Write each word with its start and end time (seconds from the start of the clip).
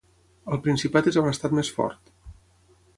Al 0.55 0.59
Principat 0.67 1.11
és 1.13 1.21
on 1.23 1.29
ha 1.29 1.35
estat 1.37 1.57
més 1.59 1.73
fort. 1.77 2.15